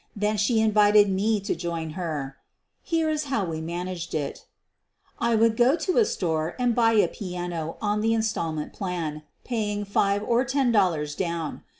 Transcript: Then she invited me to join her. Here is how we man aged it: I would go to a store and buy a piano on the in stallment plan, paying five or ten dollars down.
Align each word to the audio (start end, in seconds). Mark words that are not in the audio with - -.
Then 0.15 0.35
she 0.35 0.59
invited 0.59 1.09
me 1.11 1.39
to 1.41 1.53
join 1.55 1.91
her. 1.91 2.37
Here 2.81 3.07
is 3.07 3.25
how 3.25 3.45
we 3.45 3.61
man 3.61 3.87
aged 3.87 4.15
it: 4.15 4.47
I 5.19 5.35
would 5.35 5.55
go 5.55 5.75
to 5.75 5.99
a 5.99 6.05
store 6.05 6.55
and 6.57 6.73
buy 6.73 6.93
a 6.93 7.07
piano 7.07 7.77
on 7.83 8.01
the 8.01 8.15
in 8.15 8.21
stallment 8.21 8.73
plan, 8.73 9.21
paying 9.43 9.85
five 9.85 10.23
or 10.23 10.43
ten 10.43 10.71
dollars 10.71 11.13
down. 11.13 11.61